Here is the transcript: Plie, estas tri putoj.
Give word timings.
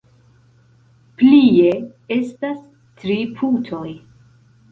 Plie, 1.21 1.67
estas 2.17 2.57
tri 3.03 3.19
putoj. 3.37 3.87